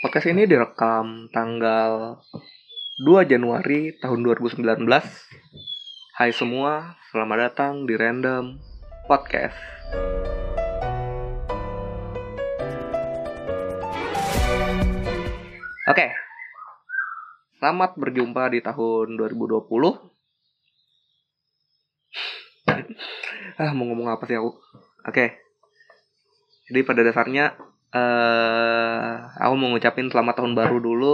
Podcast 0.00 0.32
ini 0.32 0.48
direkam 0.48 1.28
tanggal 1.28 2.16
2 3.04 3.20
Januari 3.28 3.92
tahun 4.00 4.24
2019. 4.24 4.88
Hai 6.16 6.32
semua, 6.32 6.96
selamat 7.12 7.36
datang 7.52 7.84
di 7.84 8.00
Random 8.00 8.56
Podcast. 9.04 9.60
Oke. 15.84 16.16
Selamat 17.60 17.92
berjumpa 18.00 18.56
di 18.56 18.64
tahun 18.64 19.20
2020. 19.20 19.68
ah, 23.60 23.72
mau 23.76 23.84
ngomong 23.84 24.08
apa 24.08 24.24
sih 24.24 24.40
aku? 24.40 24.56
Oke. 25.04 25.36
Jadi 26.72 26.88
pada 26.88 27.04
dasarnya 27.04 27.52
eh 27.90 29.10
aku 29.42 29.54
mau 29.58 29.74
ngucapin 29.74 30.06
selamat 30.06 30.38
tahun 30.38 30.54
baru 30.54 30.78
dulu 30.78 31.12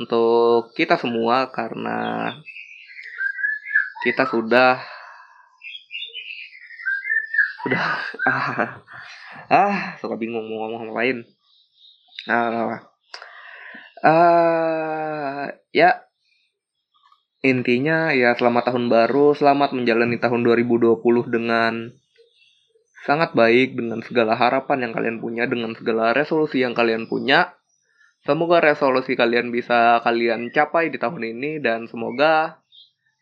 untuk 0.00 0.72
kita 0.72 0.96
semua 0.96 1.52
karena 1.52 2.32
kita 4.00 4.24
sudah 4.30 4.80
sudah 7.66 7.84
ah, 8.30 8.80
ah 9.52 9.76
suka 10.00 10.16
bingung 10.16 10.46
mau 10.48 10.64
ngomong 10.64 10.88
apa 10.88 10.94
lain. 11.02 11.16
Ah, 12.30 12.78
ah 14.06 15.44
ya 15.74 16.08
intinya 17.44 18.10
ya 18.16 18.34
selamat 18.34 18.72
tahun 18.72 18.90
baru 18.90 19.36
selamat 19.36 19.76
menjalani 19.76 20.16
tahun 20.18 20.42
2020 20.42 21.02
dengan 21.28 21.92
sangat 23.06 23.34
baik 23.36 23.78
dengan 23.78 24.02
segala 24.02 24.34
harapan 24.34 24.88
yang 24.88 24.92
kalian 24.94 25.18
punya, 25.22 25.44
dengan 25.46 25.74
segala 25.78 26.10
resolusi 26.16 26.62
yang 26.64 26.74
kalian 26.74 27.06
punya. 27.06 27.54
Semoga 28.26 28.58
resolusi 28.58 29.14
kalian 29.14 29.54
bisa 29.54 30.02
kalian 30.02 30.50
capai 30.50 30.90
di 30.90 30.98
tahun 30.98 31.22
ini 31.38 31.62
dan 31.62 31.86
semoga 31.86 32.58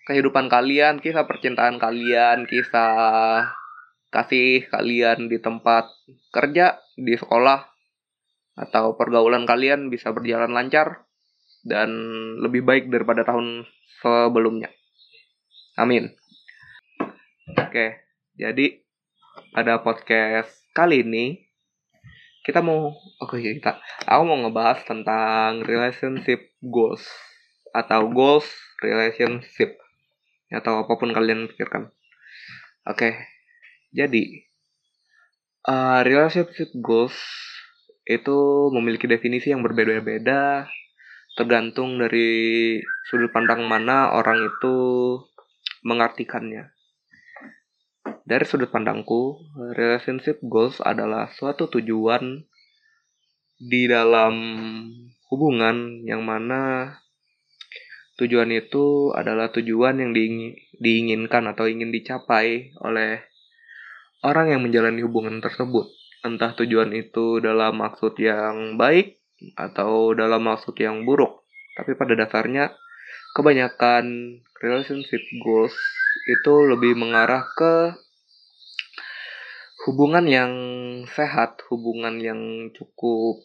kehidupan 0.09 0.49
kalian, 0.49 1.03
kisah 1.03 1.27
percintaan 1.29 1.77
kalian, 1.77 2.49
kisah 2.49 3.51
kasih 4.09 4.65
kalian 4.73 5.29
di 5.29 5.37
tempat 5.43 5.91
kerja, 6.33 6.81
di 6.97 7.13
sekolah, 7.19 7.69
atau 8.57 8.97
pergaulan 8.97 9.45
kalian 9.45 9.93
bisa 9.93 10.15
berjalan 10.17 10.57
lancar 10.57 11.05
dan 11.67 11.91
lebih 12.41 12.65
baik 12.65 12.89
daripada 12.89 13.27
tahun 13.27 13.69
sebelumnya. 14.01 14.73
Amin. 15.77 16.15
Oke, 17.59 18.01
jadi 18.39 18.86
pada 19.53 19.81
podcast 19.81 20.53
kali 20.77 21.03
ini 21.03 21.47
kita 22.47 22.63
mau 22.63 22.95
oke 22.95 23.37
okay, 23.37 23.59
kita 23.59 23.83
aku 24.07 24.23
mau 24.23 24.39
ngebahas 24.47 24.87
tentang 24.87 25.67
relationship 25.67 26.55
goals 26.63 27.03
atau 27.75 28.09
goals 28.09 28.47
relationship 28.81 29.77
atau 30.53 30.87
apa 30.87 30.93
pun 30.95 31.11
kalian 31.11 31.51
pikirkan. 31.51 31.91
Oke. 32.87 32.97
Okay. 32.97 33.13
Jadi 33.97 34.47
uh, 35.67 36.01
relationship 36.07 36.71
goals 36.79 37.17
itu 38.07 38.71
memiliki 38.71 39.11
definisi 39.11 39.51
yang 39.51 39.67
berbeda-beda 39.67 40.71
tergantung 41.35 41.99
dari 42.01 42.79
sudut 43.11 43.29
pandang 43.35 43.67
mana 43.67 44.15
orang 44.15 44.47
itu 44.47 44.77
mengartikannya. 45.83 46.76
Dari 48.27 48.43
sudut 48.43 48.75
pandangku, 48.75 49.39
relationship 49.79 50.43
goals 50.43 50.83
adalah 50.83 51.31
suatu 51.31 51.71
tujuan 51.71 52.43
di 53.55 53.87
dalam 53.87 54.35
hubungan 55.31 56.03
yang 56.03 56.27
mana 56.27 56.91
tujuan 58.19 58.51
itu 58.51 59.15
adalah 59.15 59.55
tujuan 59.55 60.03
yang 60.03 60.11
diinginkan 60.83 61.47
atau 61.55 61.71
ingin 61.71 61.95
dicapai 61.95 62.75
oleh 62.83 63.23
orang 64.27 64.59
yang 64.59 64.61
menjalani 64.67 65.07
hubungan 65.07 65.39
tersebut. 65.39 65.87
Entah 66.27 66.51
tujuan 66.59 66.91
itu 66.99 67.39
dalam 67.39 67.79
maksud 67.79 68.19
yang 68.19 68.75
baik 68.75 69.23
atau 69.55 70.19
dalam 70.19 70.43
maksud 70.43 70.75
yang 70.83 71.07
buruk. 71.07 71.47
Tapi 71.79 71.95
pada 71.95 72.19
dasarnya 72.19 72.75
kebanyakan 73.39 74.35
relationship 74.59 75.23
goals 75.47 75.79
itu 76.27 76.55
lebih 76.67 76.99
mengarah 76.99 77.47
ke 77.55 78.06
hubungan 79.87 80.27
yang 80.27 80.53
sehat, 81.07 81.63
hubungan 81.71 82.19
yang 82.19 82.75
cukup 82.75 83.39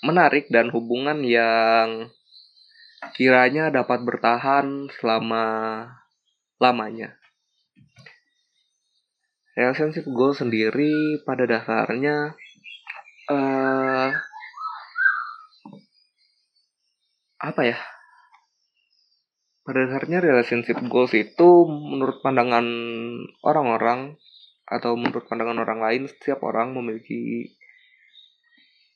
menarik 0.00 0.48
dan 0.48 0.72
hubungan 0.72 1.20
yang 1.20 2.08
kiranya 3.12 3.68
dapat 3.68 4.00
bertahan 4.00 4.88
selama 4.96 5.44
lamanya. 6.56 7.20
Relationship 9.52 10.08
goal 10.08 10.32
sendiri 10.32 11.20
pada 11.28 11.44
dasarnya 11.44 12.32
uh, 13.28 14.08
apa 17.36 17.60
ya? 17.68 17.76
Pada 19.60 19.84
dasarnya 19.84 20.24
relationship 20.24 20.80
goals 20.88 21.12
itu 21.12 21.68
menurut 21.68 22.24
pandangan 22.24 22.64
orang-orang 23.44 24.16
atau 24.70 24.94
menurut 24.94 25.26
pandangan 25.26 25.58
orang 25.66 25.82
lain 25.82 26.02
setiap 26.06 26.46
orang 26.46 26.70
memiliki 26.70 27.50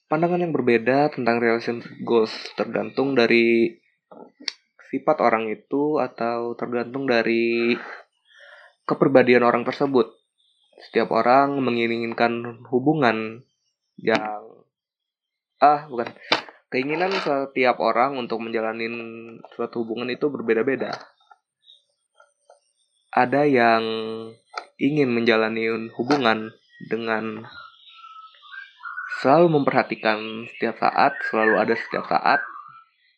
pandangan 0.07 0.47
yang 0.47 0.55
berbeda 0.55 1.11
tentang 1.11 1.43
relationship 1.43 1.91
goals 2.07 2.31
tergantung 2.55 3.19
dari 3.19 3.75
sifat 4.95 5.19
orang 5.19 5.51
itu 5.51 5.99
atau 5.99 6.55
tergantung 6.55 7.11
dari 7.11 7.75
kepribadian 8.87 9.43
orang 9.43 9.67
tersebut. 9.67 10.15
Setiap 10.79 11.11
orang 11.11 11.59
menginginkan 11.59 12.63
hubungan 12.71 13.43
yang 13.99 14.43
ah 15.59 15.91
bukan 15.91 16.15
keinginan 16.71 17.11
setiap 17.15 17.83
orang 17.83 18.15
untuk 18.15 18.39
menjalani 18.43 18.87
suatu 19.55 19.83
hubungan 19.83 20.11
itu 20.11 20.31
berbeda-beda 20.31 21.14
ada 23.15 23.47
yang 23.47 23.83
ingin 24.75 25.07
menjalani 25.15 25.71
hubungan 25.95 26.51
dengan 26.91 27.47
selalu 29.23 29.63
memperhatikan 29.63 30.51
setiap 30.51 30.83
saat, 30.83 31.15
selalu 31.31 31.55
ada 31.63 31.75
setiap 31.79 32.11
saat. 32.11 32.43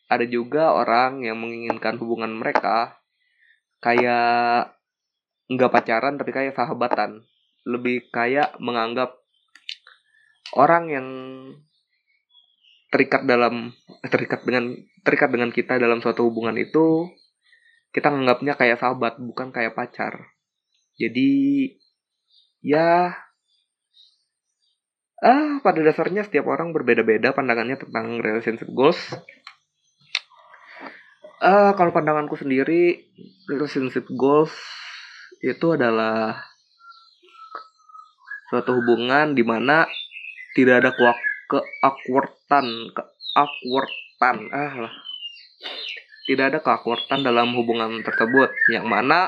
Ada 0.07 0.23
juga 0.23 0.71
orang 0.71 1.25
yang 1.25 1.35
menginginkan 1.35 1.99
hubungan 1.99 2.31
mereka 2.31 2.95
kayak 3.83 4.71
nggak 5.51 5.73
pacaran 5.73 6.15
tapi 6.15 6.31
kayak 6.31 6.55
sahabatan. 6.55 7.25
Lebih 7.67 8.07
kayak 8.13 8.55
menganggap 8.63 9.17
orang 10.55 10.87
yang 10.87 11.07
terikat 12.87 13.27
dalam 13.27 13.75
terikat 14.07 14.47
dengan 14.47 14.79
terikat 15.03 15.27
dengan 15.27 15.51
kita 15.51 15.75
dalam 15.75 15.99
suatu 15.99 16.23
hubungan 16.23 16.55
itu 16.55 17.11
kita 17.91 18.11
menganggapnya 18.11 18.53
kayak 18.59 18.79
sahabat 18.79 19.17
bukan 19.19 19.49
kayak 19.49 19.73
pacar. 19.73 20.33
Jadi 20.97 21.65
ya 22.61 23.13
ah 25.17 25.49
pada 25.65 25.79
dasarnya 25.81 26.25
setiap 26.25 26.45
orang 26.45 26.73
berbeda-beda 26.73 27.33
pandangannya 27.33 27.77
tentang 27.77 28.21
relationship 28.21 28.69
goals. 28.73 28.99
Uh, 31.37 31.73
kalau 31.77 31.93
pandanganku 31.93 32.33
sendiri 32.33 33.05
relationship 33.45 34.09
goals 34.17 34.53
itu 35.45 35.77
adalah 35.77 36.41
suatu 38.49 38.73
hubungan 38.73 39.37
di 39.37 39.45
mana 39.45 39.85
tidak 40.57 40.81
ada 40.81 40.91
kuak 40.97 41.17
ke 41.47 41.59
awkwardan 41.85 42.67
ke 42.89 43.03
awkwardan 43.37 44.37
ah 44.49 44.73
lah 44.87 44.93
tidak 46.27 46.45
ada 46.53 46.59
keawkwardan 46.59 47.23
dalam 47.23 47.55
hubungan 47.55 48.03
tersebut. 48.03 48.51
Yang 48.67 48.85
mana 48.85 49.19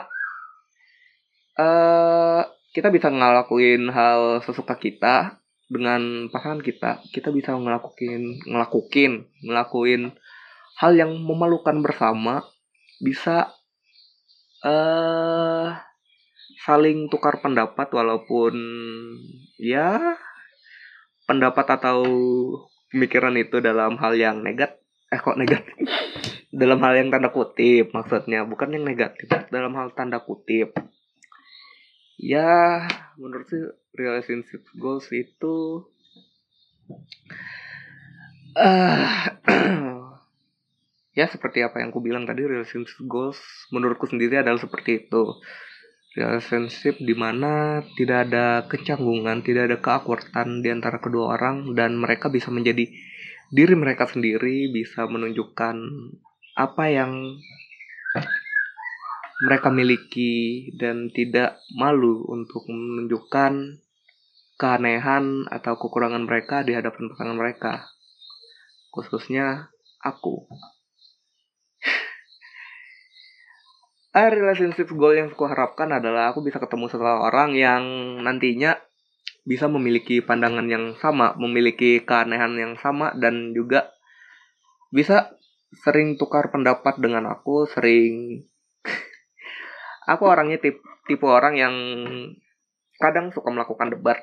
uh, 1.56 2.44
kita 2.76 2.92
bisa 2.92 3.08
ngelakuin 3.08 3.88
hal 3.90 4.44
sesuka 4.44 4.76
kita 4.76 5.40
dengan 5.72 6.28
pasangan 6.28 6.60
kita. 6.60 7.00
Kita 7.16 7.32
bisa 7.32 7.56
ngelakuin 7.56 8.44
ngelakuin 8.44 9.14
ngelakuin 9.48 10.12
hal 10.78 10.92
yang 10.94 11.16
memalukan 11.24 11.80
bersama. 11.80 12.44
Bisa 13.00 13.48
uh, 14.68 15.72
saling 16.60 17.08
tukar 17.08 17.40
pendapat 17.40 17.88
walaupun 17.96 18.52
ya 19.56 20.20
pendapat 21.24 21.80
atau 21.80 22.04
pemikiran 22.92 23.38
itu 23.40 23.64
dalam 23.64 23.96
hal 24.02 24.18
yang 24.20 24.44
negatif 24.44 24.82
eh 25.10 25.18
kok 25.18 25.38
negatif 25.38 25.74
dalam 26.50 26.82
hal 26.82 26.98
yang 26.98 27.10
tanda 27.14 27.30
kutip 27.30 27.94
maksudnya 27.94 28.42
bukan 28.42 28.74
yang 28.74 28.86
negatif 28.86 29.30
dalam 29.54 29.74
hal 29.78 29.94
tanda 29.94 30.22
kutip. 30.22 30.74
Ya 32.20 32.84
menurut 33.16 33.48
sih 33.48 33.64
relationship 33.96 34.66
goals 34.76 35.08
itu 35.14 35.88
uh, 38.58 39.08
ya 41.20 41.26
seperti 41.30 41.62
apa 41.62 41.80
yang 41.80 41.94
aku 41.94 42.02
bilang 42.02 42.26
tadi 42.26 42.44
relationship 42.44 43.00
goals 43.06 43.40
menurutku 43.70 44.10
sendiri 44.10 44.42
adalah 44.42 44.60
seperti 44.60 45.08
itu. 45.08 45.38
Relationship 46.18 46.98
di 46.98 47.14
mana 47.14 47.86
tidak 47.94 48.28
ada 48.28 48.66
kecanggungan, 48.66 49.46
tidak 49.46 49.70
ada 49.70 49.78
keakuratan 49.78 50.66
di 50.66 50.74
antara 50.74 50.98
kedua 50.98 51.38
orang 51.38 51.78
dan 51.78 51.94
mereka 51.96 52.34
bisa 52.34 52.50
menjadi 52.50 52.90
diri 53.54 53.76
mereka 53.78 54.10
sendiri, 54.10 54.74
bisa 54.74 55.06
menunjukkan 55.06 55.78
apa 56.60 56.92
yang 56.92 57.40
mereka 59.40 59.72
miliki 59.72 60.68
dan 60.76 61.08
tidak 61.16 61.64
malu 61.80 62.28
untuk 62.28 62.68
menunjukkan 62.68 63.80
keanehan 64.60 65.48
atau 65.48 65.80
kekurangan 65.80 66.28
mereka 66.28 66.68
di 66.68 66.76
hadapan 66.76 67.08
pasangan 67.16 67.40
mereka. 67.40 67.88
Khususnya 68.92 69.72
aku. 70.04 70.44
A 74.20 74.28
relationship 74.28 74.92
goal 74.92 75.16
yang 75.16 75.32
aku 75.32 75.48
harapkan 75.48 75.96
adalah 75.96 76.36
aku 76.36 76.44
bisa 76.44 76.60
ketemu 76.60 76.92
seseorang 76.92 77.56
yang 77.56 77.84
nantinya 78.20 78.76
bisa 79.48 79.72
memiliki 79.72 80.20
pandangan 80.20 80.68
yang 80.68 81.00
sama, 81.00 81.32
memiliki 81.40 82.04
keanehan 82.04 82.60
yang 82.60 82.76
sama 82.76 83.16
dan 83.16 83.56
juga 83.56 83.96
bisa 84.92 85.39
sering 85.74 86.18
tukar 86.18 86.50
pendapat 86.50 86.98
dengan 86.98 87.30
aku, 87.30 87.70
sering 87.70 88.46
aku 90.12 90.24
orangnya 90.26 90.58
tipe, 90.58 90.82
tipe 91.06 91.26
orang 91.26 91.54
yang 91.58 91.76
kadang 92.98 93.30
suka 93.30 93.50
melakukan 93.54 93.94
debat. 93.94 94.18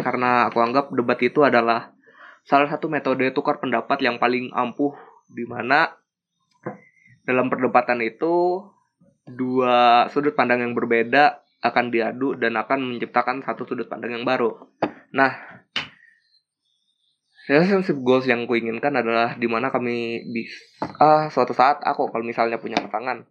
Karena 0.00 0.48
aku 0.48 0.58
anggap 0.64 0.88
debat 0.92 1.20
itu 1.20 1.44
adalah 1.44 1.92
salah 2.42 2.66
satu 2.66 2.90
metode 2.90 3.28
tukar 3.30 3.62
pendapat 3.62 4.02
yang 4.02 4.18
paling 4.18 4.50
ampuh 4.50 4.96
di 5.30 5.46
mana 5.46 5.94
dalam 7.22 7.46
perdebatan 7.46 8.02
itu 8.02 8.66
dua 9.22 10.10
sudut 10.10 10.34
pandang 10.34 10.66
yang 10.66 10.74
berbeda 10.74 11.38
akan 11.62 11.94
diadu 11.94 12.34
dan 12.34 12.58
akan 12.58 12.94
menciptakan 12.94 13.46
satu 13.46 13.62
sudut 13.62 13.86
pandang 13.86 14.18
yang 14.18 14.26
baru. 14.26 14.66
Nah, 15.14 15.51
relationship 17.50 17.98
goals 18.06 18.28
yang 18.28 18.46
kuinginkan 18.46 18.94
adalah 18.94 19.34
di 19.34 19.50
mana 19.50 19.74
kami 19.74 20.26
bisa 20.30 20.62
ah, 21.02 21.26
suatu 21.26 21.50
saat 21.56 21.82
aku 21.82 22.10
kalau 22.10 22.22
misalnya 22.22 22.62
punya 22.62 22.78
pasangan, 22.78 23.26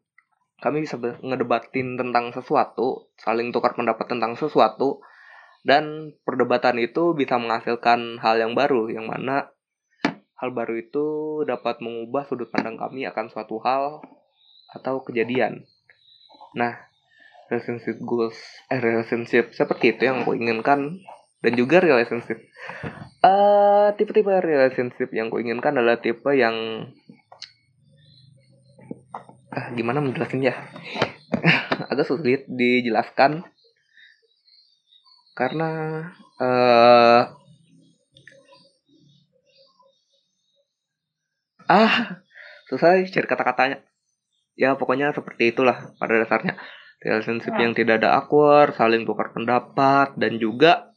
kami 0.60 0.84
bisa 0.84 1.00
ngedebatin 1.00 1.96
tentang 1.96 2.36
sesuatu, 2.36 3.12
saling 3.18 3.50
tukar 3.56 3.74
pendapat 3.74 4.06
tentang 4.12 4.36
sesuatu, 4.36 5.00
dan 5.64 6.14
perdebatan 6.28 6.82
itu 6.82 7.14
bisa 7.16 7.38
menghasilkan 7.40 8.20
hal 8.20 8.36
yang 8.38 8.54
baru, 8.54 8.92
yang 8.92 9.08
mana 9.08 9.50
hal 10.42 10.50
baru 10.52 10.82
itu 10.82 11.06
dapat 11.46 11.80
mengubah 11.86 12.26
sudut 12.26 12.50
pandang 12.50 12.76
kami 12.76 13.06
akan 13.06 13.30
suatu 13.30 13.62
hal 13.62 14.02
atau 14.74 15.06
kejadian. 15.06 15.70
Nah, 16.58 16.78
relationship 17.48 18.02
goals, 18.02 18.36
eh 18.74 18.82
relationship 18.82 19.54
seperti 19.54 19.96
itu 19.96 20.10
yang 20.10 20.26
aku 20.26 20.34
inginkan 20.34 21.00
dan 21.42 21.54
juga 21.58 21.82
relationship. 21.82 22.38
Uh, 23.22 23.94
tipe-tipe 23.98 24.30
relationship 24.30 25.10
yang 25.14 25.30
aku 25.30 25.42
inginkan 25.42 25.78
adalah 25.78 25.98
tipe 25.98 26.30
yang 26.34 26.88
ah, 29.50 29.68
gimana 29.74 30.02
menjelaskan 30.02 30.46
ya? 30.46 30.56
Agak 31.92 32.06
sulit 32.06 32.46
dijelaskan 32.46 33.46
karena 35.32 35.70
uh, 36.38 37.24
ah 41.72 41.96
susah 42.68 43.00
cari 43.08 43.28
kata-katanya 43.28 43.80
ya 44.60 44.76
pokoknya 44.76 45.16
seperti 45.16 45.56
itulah 45.56 45.96
pada 45.98 46.20
dasarnya 46.20 46.60
relationship 47.02 47.56
yang 47.58 47.74
tidak 47.74 48.04
ada 48.04 48.20
awkward 48.20 48.76
saling 48.76 49.08
tukar 49.08 49.32
pendapat 49.32 50.14
dan 50.20 50.38
juga 50.38 50.91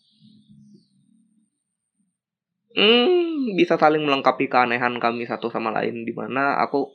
hmm, 2.74 3.54
bisa 3.54 3.78
saling 3.78 4.02
melengkapi 4.02 4.50
keanehan 4.50 4.98
kami 4.98 5.24
satu 5.24 5.48
sama 5.48 5.70
lain 5.70 6.02
di 6.02 6.12
mana 6.14 6.58
aku 6.58 6.90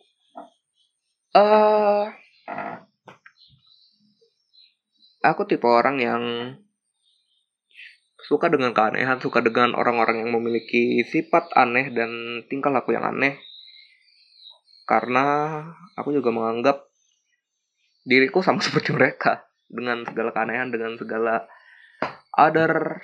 uh, 1.36 2.08
aku 5.24 5.42
tipe 5.48 5.68
orang 5.68 6.00
yang 6.00 6.24
suka 8.30 8.46
dengan 8.46 8.78
keanehan, 8.78 9.18
suka 9.18 9.42
dengan 9.42 9.74
orang-orang 9.74 10.22
yang 10.22 10.30
memiliki 10.30 11.02
sifat 11.02 11.50
aneh 11.58 11.90
dan 11.90 12.46
tingkah 12.46 12.70
laku 12.70 12.94
yang 12.94 13.02
aneh. 13.02 13.42
Karena 14.86 15.58
aku 15.98 16.14
juga 16.14 16.30
menganggap 16.30 16.86
diriku 18.06 18.46
sama 18.46 18.62
seperti 18.66 18.94
mereka 18.94 19.50
dengan 19.66 20.06
segala 20.06 20.30
keanehan 20.30 20.70
dengan 20.70 20.94
segala 20.98 21.50
other 22.38 23.02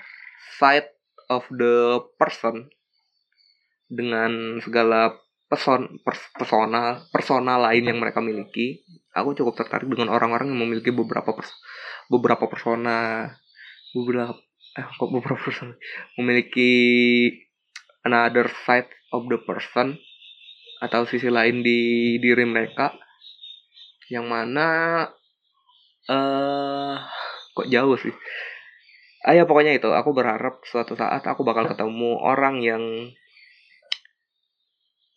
side 0.61 0.94
of 1.29 1.45
the 1.51 2.01
person 2.17 2.69
dengan 3.89 4.57
segala 4.61 5.13
person 5.45 6.01
pers, 6.01 6.19
persona 6.33 7.05
persona 7.13 7.61
lain 7.69 7.85
yang 7.85 8.01
mereka 8.01 8.17
miliki 8.17 8.81
aku 9.15 9.37
cukup 9.37 9.55
tertarik 9.55 9.87
dengan 9.87 10.11
orang-orang 10.11 10.51
yang 10.51 10.59
memiliki 10.59 10.91
beberapa 10.91 11.31
pers, 11.31 11.53
beberapa 12.11 12.49
persona 12.51 13.29
beberapa 13.95 14.35
eh, 14.75 14.85
kok 14.99 15.09
beberapa 15.09 15.39
persona? 15.39 15.73
Memiliki 16.19 16.71
another 18.03 18.51
side 18.67 18.91
of 19.15 19.25
the 19.31 19.39
person 19.39 19.95
atau 20.83 21.07
sisi 21.07 21.31
lain 21.31 21.63
di 21.63 22.15
diri 22.19 22.43
mereka 22.43 22.91
yang 24.11 24.27
mana 24.27 24.67
eh 26.05 26.13
uh, 26.13 26.97
kok 27.55 27.71
jauh 27.71 27.97
sih 27.97 28.13
ah 29.25 29.33
ya 29.33 29.49
pokoknya 29.49 29.73
itu. 29.73 29.89
Aku 29.89 30.13
berharap 30.13 30.61
suatu 30.69 30.93
saat 30.93 31.25
aku 31.25 31.41
bakal 31.41 31.65
ketemu 31.65 32.21
orang 32.21 32.61
yang 32.61 32.83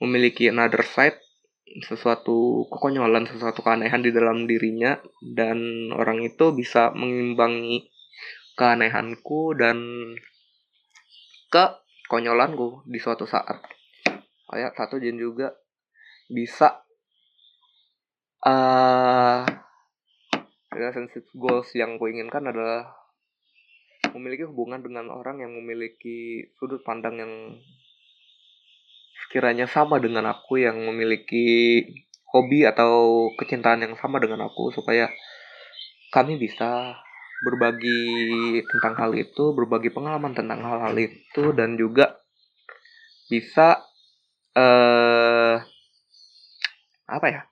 memiliki 0.00 0.48
another 0.48 0.80
side 0.80 1.20
sesuatu 1.84 2.64
kekonyolan 2.72 3.28
sesuatu 3.28 3.60
keanehan 3.60 4.00
di 4.00 4.08
dalam 4.08 4.48
dirinya 4.48 4.96
dan 5.20 5.92
orang 5.92 6.24
itu 6.24 6.56
bisa 6.56 6.88
mengimbangi 6.96 7.92
keanehanku 8.56 9.52
dan 9.52 9.76
ke 11.52 11.64
konyolanku 12.08 12.88
di 12.88 12.96
suatu 12.96 13.28
saat. 13.28 13.60
Kayak 14.48 14.72
satu 14.80 14.96
dan 14.96 15.20
juga 15.20 15.52
bisa 16.32 16.80
uh, 18.48 19.44
relationship 20.72 21.28
goals 21.36 21.68
yang 21.76 22.00
ku 22.00 22.08
inginkan 22.08 22.48
adalah 22.48 22.88
memiliki 24.14 24.44
hubungan 24.48 24.80
dengan 24.80 25.10
orang 25.12 25.42
yang 25.42 25.52
memiliki 25.52 26.48
sudut 26.56 26.80
pandang 26.86 27.18
yang 27.20 27.32
sekiranya 29.26 29.68
sama 29.68 30.00
dengan 30.00 30.30
aku 30.30 30.62
yang 30.62 30.78
memiliki 30.88 31.84
hobi 32.32 32.64
atau 32.64 33.28
kecintaan 33.36 33.84
yang 33.84 33.94
sama 34.00 34.20
dengan 34.20 34.48
aku 34.48 34.72
supaya 34.72 35.08
kami 36.08 36.40
bisa 36.40 36.96
berbagi 37.44 38.58
tentang 38.66 38.94
hal 38.98 39.12
itu, 39.14 39.54
berbagi 39.54 39.92
pengalaman 39.94 40.34
tentang 40.34 40.64
hal-hal 40.64 40.94
itu 40.98 41.54
dan 41.54 41.78
juga 41.78 42.18
bisa 43.28 43.84
eh 44.56 45.56
apa 47.08 47.26
ya? 47.28 47.42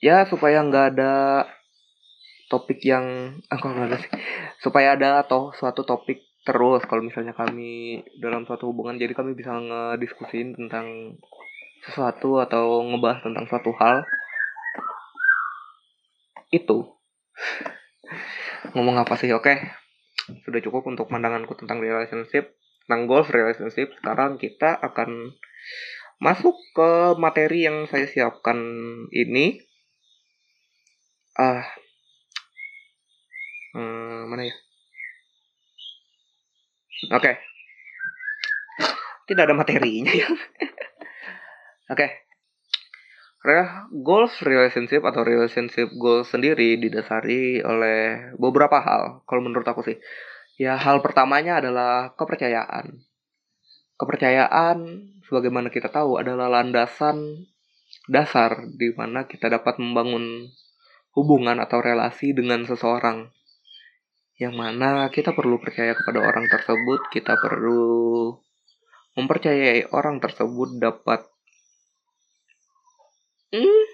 Ya 0.00 0.24
supaya 0.24 0.64
nggak 0.64 0.86
ada 0.96 1.44
topik 2.50 2.82
yang 2.82 3.38
aku 3.46 3.70
nggak. 3.70 4.10
Supaya 4.58 4.98
ada 4.98 5.22
atau 5.22 5.54
suatu 5.54 5.86
topik 5.86 6.26
terus 6.42 6.82
kalau 6.88 7.04
misalnya 7.04 7.36
kami 7.36 8.02
dalam 8.18 8.48
suatu 8.48 8.72
hubungan 8.72 8.98
jadi 8.98 9.12
kami 9.14 9.38
bisa 9.38 9.54
ngediskusin 9.54 10.56
tentang 10.56 11.14
sesuatu 11.86 12.42
atau 12.42 12.82
ngebahas 12.82 13.22
tentang 13.22 13.46
suatu 13.46 13.70
hal. 13.78 14.02
Itu. 16.50 16.98
Ngomong 18.74 19.06
apa 19.06 19.14
sih? 19.14 19.30
Oke. 19.30 19.54
Sudah 20.42 20.58
cukup 20.58 20.90
untuk 20.90 21.06
pandanganku 21.06 21.54
tentang 21.54 21.78
relationship 21.78 22.58
tentang 22.90 23.06
goals 23.06 23.30
relationship. 23.30 23.94
Sekarang 24.02 24.34
kita 24.34 24.74
akan 24.82 25.38
masuk 26.18 26.58
ke 26.74 27.14
materi 27.22 27.70
yang 27.70 27.86
saya 27.86 28.10
siapkan 28.10 28.58
ini. 29.14 29.62
Ah 31.38 31.62
hmm, 33.74 34.30
mana 34.30 34.42
ya? 34.48 34.56
Oke. 37.10 37.32
Okay. 37.32 37.34
tidak 39.30 39.46
ada 39.46 39.54
materinya 39.54 40.12
ya. 40.12 40.28
Oke. 41.94 41.96
Okay. 41.96 42.10
goals 44.04 44.36
relationship 44.44 45.00
atau 45.06 45.24
relationship 45.24 45.88
goals 45.96 46.28
sendiri 46.28 46.76
didasari 46.76 47.64
oleh 47.64 48.34
beberapa 48.36 48.82
hal 48.84 49.24
kalau 49.24 49.40
menurut 49.40 49.64
aku 49.64 49.80
sih. 49.86 49.96
Ya 50.60 50.76
hal 50.76 51.00
pertamanya 51.00 51.64
adalah 51.64 52.12
kepercayaan. 52.20 53.00
Kepercayaan 53.96 54.78
sebagaimana 55.24 55.72
kita 55.72 55.88
tahu 55.88 56.20
adalah 56.20 56.52
landasan 56.52 57.48
dasar 58.10 58.68
di 58.76 58.92
mana 58.92 59.24
kita 59.24 59.48
dapat 59.48 59.80
membangun 59.80 60.52
hubungan 61.16 61.58
atau 61.58 61.80
relasi 61.80 62.36
dengan 62.36 62.68
seseorang 62.68 63.30
yang 64.40 64.56
mana 64.56 65.12
kita 65.12 65.36
perlu 65.36 65.60
percaya 65.60 65.92
kepada 65.92 66.24
orang 66.24 66.48
tersebut 66.48 67.12
kita 67.12 67.36
perlu 67.36 68.32
mempercayai 69.14 69.92
orang 69.92 70.16
tersebut 70.16 70.80
dapat 70.80 71.20
hmm, 73.52 73.84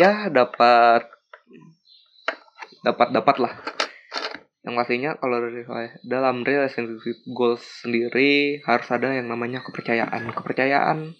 ya 0.00 0.32
dapat 0.32 1.04
dapat 2.82 3.08
dapat 3.14 3.36
lah. 3.38 3.54
Yang 4.62 4.74
pastinya 4.78 5.10
kalau 5.18 5.42
dalam 6.06 6.46
relationship 6.46 7.18
goals 7.34 7.62
sendiri 7.82 8.62
harus 8.62 8.88
ada 8.94 9.10
yang 9.10 9.26
namanya 9.26 9.62
kepercayaan. 9.62 10.30
Kepercayaan 10.34 11.14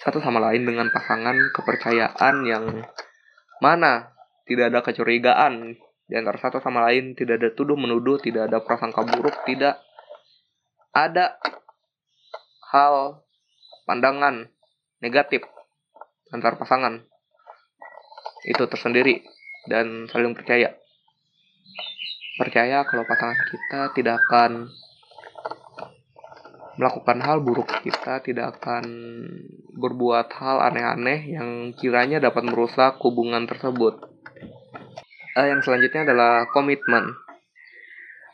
satu 0.00 0.24
sama 0.24 0.40
lain 0.40 0.64
dengan 0.64 0.88
pasangan 0.88 1.36
kepercayaan 1.52 2.34
yang 2.48 2.64
mana 3.60 4.14
tidak 4.48 4.72
ada 4.72 4.80
kecurigaan 4.80 5.76
di 6.08 6.16
antara 6.16 6.40
satu 6.40 6.58
sama 6.64 6.88
lain 6.88 7.12
tidak 7.12 7.38
ada 7.38 7.52
tuduh 7.52 7.76
menuduh 7.76 8.16
tidak 8.18 8.48
ada 8.48 8.64
prasangka 8.64 9.04
buruk 9.04 9.36
tidak 9.44 9.76
ada 10.96 11.36
hal 12.72 13.22
pandangan 13.84 14.48
negatif 15.04 15.44
antar 16.32 16.60
pasangan. 16.60 17.04
Itu 18.44 18.68
tersendiri 18.68 19.24
dan 19.68 20.06
saling 20.08 20.36
percaya. 20.36 20.76
Percaya 22.38 22.86
kalau 22.86 23.02
pasangan 23.02 23.38
kita 23.50 23.80
tidak 23.98 24.14
akan 24.24 24.70
melakukan 26.78 27.18
hal 27.24 27.42
buruk. 27.42 27.68
Kita 27.82 28.22
tidak 28.22 28.62
akan 28.62 28.84
berbuat 29.74 30.30
hal 30.38 30.62
aneh-aneh 30.70 31.34
yang 31.34 31.74
kiranya 31.74 32.22
dapat 32.22 32.46
merusak 32.46 33.02
hubungan 33.02 33.50
tersebut. 33.50 34.06
Uh, 35.38 35.46
yang 35.46 35.62
selanjutnya 35.62 36.02
adalah 36.02 36.50
komitmen. 36.50 37.14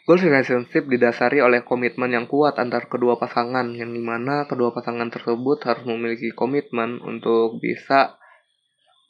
Goals 0.09 0.25
relationship 0.25 0.89
didasari 0.89 1.45
oleh 1.45 1.61
komitmen 1.61 2.09
yang 2.09 2.25
kuat 2.25 2.57
antar 2.57 2.89
kedua 2.89 3.21
pasangan, 3.21 3.77
yang 3.77 3.93
di 3.93 4.01
mana 4.01 4.49
kedua 4.49 4.73
pasangan 4.73 5.13
tersebut 5.13 5.69
harus 5.69 5.85
memiliki 5.85 6.33
komitmen 6.33 7.05
untuk 7.05 7.61
bisa 7.61 8.17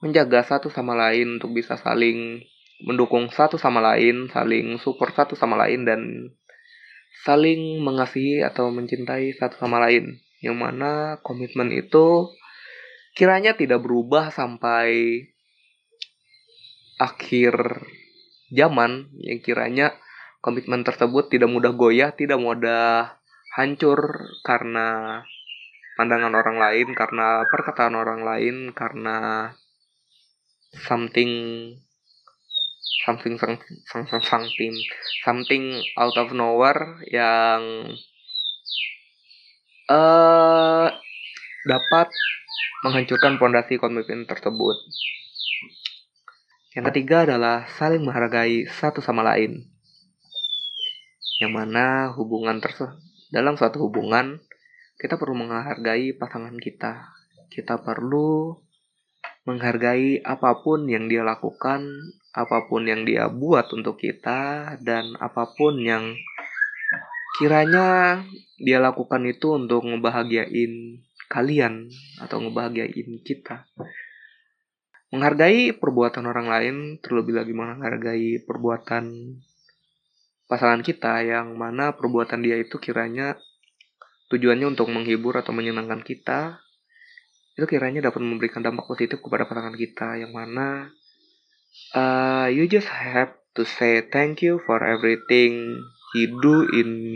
menjaga 0.03 0.43
satu 0.43 0.75
sama 0.75 0.99
lain, 0.99 1.39
untuk 1.39 1.55
bisa 1.55 1.79
saling 1.79 2.43
mendukung 2.83 3.31
satu 3.31 3.63
sama 3.63 3.79
lain, 3.79 4.27
saling 4.35 4.75
support 4.83 5.15
satu 5.15 5.39
sama 5.39 5.55
lain 5.55 5.87
dan 5.87 6.35
saling 7.23 7.79
mengasihi 7.79 8.43
atau 8.43 8.75
mencintai 8.75 9.39
satu 9.39 9.55
sama 9.55 9.79
lain. 9.87 10.19
Yang 10.43 10.57
mana 10.59 11.23
komitmen 11.23 11.71
itu 11.71 12.27
kiranya 13.15 13.55
tidak 13.55 13.87
berubah 13.87 14.35
sampai 14.35 15.23
akhir 17.01 17.55
zaman 18.55 19.11
yang 19.19 19.41
kiranya 19.43 19.97
komitmen 20.45 20.85
tersebut 20.85 21.33
tidak 21.33 21.49
mudah 21.49 21.73
goyah, 21.73 22.13
tidak 22.13 22.37
mudah 22.37 23.17
hancur 23.57 24.29
karena 24.45 25.21
pandangan 25.97 26.35
orang 26.35 26.59
lain, 26.61 26.93
karena 26.93 27.47
perkataan 27.49 27.95
orang 27.97 28.27
lain, 28.27 28.57
karena 28.77 29.49
something 30.85 31.31
something 33.05 33.37
something 33.39 34.21
something 34.25 34.75
something 35.23 35.65
out 36.01 36.17
of 36.17 36.33
nowhere 36.33 36.99
yang 37.13 37.95
uh, 39.93 40.89
dapat 41.69 42.09
menghancurkan 42.85 43.41
pondasi 43.41 43.81
komitmen 43.81 44.29
tersebut. 44.29 44.77
Yang 46.75 46.85
ketiga 46.91 47.23
adalah 47.23 47.71
saling 47.71 48.03
menghargai 48.03 48.67
satu 48.67 48.99
sama 48.99 49.23
lain. 49.23 49.63
Yang 51.39 51.53
mana 51.55 52.11
hubungan 52.19 52.59
tersebut 52.59 52.99
dalam 53.31 53.55
suatu 53.55 53.79
hubungan 53.87 54.43
kita 54.99 55.15
perlu 55.15 55.39
menghargai 55.39 56.19
pasangan 56.19 56.55
kita. 56.59 57.15
Kita 57.47 57.79
perlu 57.79 58.59
menghargai 59.47 60.19
apa 60.27 60.67
pun 60.67 60.91
yang 60.91 61.07
dia 61.07 61.23
lakukan, 61.23 61.87
apa 62.35 62.67
pun 62.67 62.91
yang 62.91 63.07
dia 63.07 63.31
buat 63.31 63.71
untuk 63.71 64.01
kita, 64.01 64.75
dan 64.83 65.15
apa 65.23 65.55
pun 65.55 65.79
yang 65.79 66.19
kiranya 67.39 68.19
dia 68.59 68.83
lakukan 68.83 69.23
itu 69.27 69.55
untuk 69.55 69.87
ngebahagiain 69.87 71.03
kalian 71.31 71.87
atau 72.19 72.43
ngebahagiain 72.43 73.23
kita. 73.23 73.67
Menghargai 75.15 75.79
perbuatan 75.79 76.27
orang 76.27 76.51
lain, 76.51 76.77
terlebih 76.99 77.39
lagi 77.39 77.55
menghargai 77.55 78.43
perbuatan 78.43 79.39
pasangan 80.51 80.83
kita 80.85 81.25
yang 81.25 81.57
mana 81.57 81.97
perbuatan 81.97 82.45
dia 82.45 82.61
itu 82.61 82.77
kiranya 82.77 83.39
tujuannya 84.29 84.77
untuk 84.77 84.93
menghibur 84.93 85.39
atau 85.41 85.57
menyenangkan 85.57 86.05
kita 86.05 86.61
itu 87.55 87.65
kiranya 87.71 88.11
dapat 88.11 88.21
memberikan 88.21 88.61
dampak 88.61 88.85
positif 88.91 89.23
kepada 89.23 89.47
pasangan 89.47 89.79
kita 89.79 90.19
yang 90.19 90.35
mana 90.35 90.91
uh, 91.95 92.51
you 92.51 92.67
just 92.67 92.91
have 92.91 93.31
to 93.55 93.63
say 93.63 94.03
thank 94.03 94.43
you 94.43 94.59
for 94.67 94.83
everything 94.83 95.79
he 96.13 96.27
do 96.27 96.67
in 96.75 97.15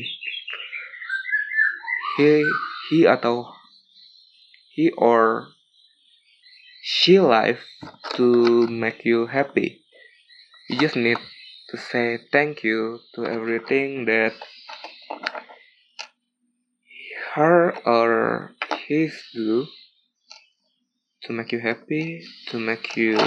he 2.17 2.47
he 2.89 3.05
atau 3.05 3.51
he 4.73 4.95
or 4.95 5.51
she 6.89 7.21
life 7.21 7.61
to 8.17 8.65
make 8.73 9.05
you 9.05 9.29
happy 9.29 9.85
you 10.73 10.81
just 10.81 10.97
need 10.97 11.21
to 11.69 11.77
say 11.77 12.17
thank 12.33 12.65
you 12.65 12.97
to 13.13 13.29
everything 13.29 14.09
that 14.09 14.33
her 17.37 17.77
or 17.85 18.57
his 18.89 19.13
do 19.35 19.69
to 21.29 21.37
make 21.37 21.53
you 21.53 21.61
happy, 21.61 22.25
to 22.49 22.57
make 22.59 22.97
you 22.97 23.19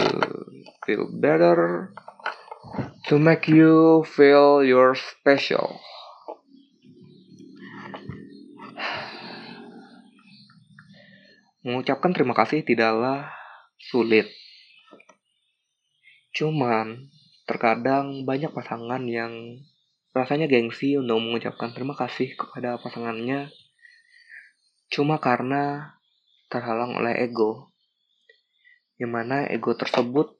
feel 0.85 1.07
better, 1.21 1.93
to 3.05 3.19
make 3.19 3.47
you 3.47 4.03
feel 4.09 4.63
you're 4.65 4.95
special. 4.97 5.77
Mengucapkan 11.61 12.17
terima 12.17 12.33
kasih 12.33 12.65
tidaklah 12.65 13.29
sulit. 13.91 14.31
Cuman, 16.31 17.11
terkadang 17.43 18.23
banyak 18.23 18.55
pasangan 18.55 19.03
yang 19.03 19.59
rasanya 20.15 20.47
gengsi 20.47 20.95
untuk 20.95 21.19
mengucapkan 21.19 21.75
terima 21.75 21.95
kasih 21.95 22.35
kepada 22.35 22.79
pasangannya 22.79 23.51
cuma 24.91 25.23
karena 25.23 25.95
terhalang 26.51 26.99
oleh 26.99 27.15
ego 27.15 27.71
yang 28.99 29.15
mana 29.15 29.47
ego 29.47 29.71
tersebut 29.71 30.35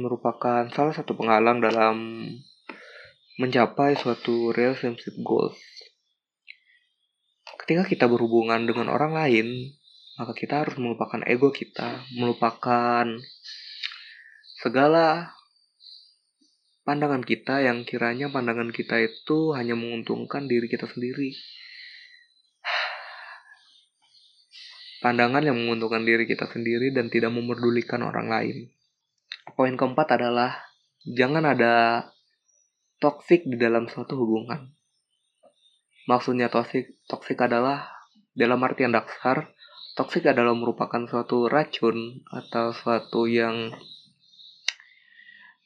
merupakan 0.00 0.64
salah 0.72 0.96
satu 0.96 1.12
penghalang 1.12 1.60
dalam 1.60 2.24
mencapai 3.36 3.96
suatu 3.96 4.52
relationship 4.52 5.16
goals. 5.24 5.56
Ketika 7.64 7.86
kita 7.88 8.04
berhubungan 8.10 8.68
dengan 8.68 8.92
orang 8.92 9.16
lain, 9.16 9.46
maka 10.20 10.36
kita 10.36 10.60
harus 10.60 10.76
melupakan 10.76 11.24
ego 11.24 11.48
kita, 11.48 12.04
melupakan 12.12 13.08
segala 14.60 15.32
pandangan 16.84 17.24
kita 17.24 17.64
yang 17.64 17.88
kiranya 17.88 18.28
pandangan 18.28 18.68
kita 18.68 19.00
itu 19.00 19.56
hanya 19.56 19.72
menguntungkan 19.72 20.44
diri 20.44 20.68
kita 20.68 20.84
sendiri. 20.84 21.32
pandangan 25.00 25.40
yang 25.40 25.56
menguntungkan 25.56 26.04
diri 26.04 26.28
kita 26.28 26.44
sendiri 26.46 26.92
dan 26.92 27.08
tidak 27.08 27.32
memerdulikan 27.32 28.04
orang 28.04 28.28
lain. 28.28 28.56
Poin 29.56 29.72
keempat 29.72 30.20
adalah 30.20 30.60
jangan 31.08 31.48
ada 31.48 32.04
toksik 33.00 33.48
di 33.48 33.56
dalam 33.56 33.88
suatu 33.88 34.20
hubungan. 34.20 34.76
Maksudnya 36.04 36.52
toksik, 36.52 37.00
toksik 37.08 37.40
adalah 37.40 37.88
dalam 38.36 38.60
artian 38.60 38.92
dasar, 38.92 39.48
toksik 40.00 40.32
adalah 40.32 40.56
merupakan 40.56 41.04
suatu 41.04 41.44
racun 41.44 42.24
atau 42.32 42.72
suatu 42.72 43.28
yang 43.28 43.68